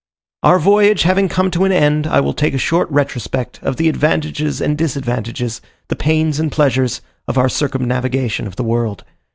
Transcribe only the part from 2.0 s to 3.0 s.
I will take a short